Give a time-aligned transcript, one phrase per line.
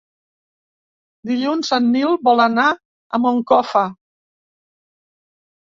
[1.31, 3.87] Dilluns en Nil vol anar a Moncofa.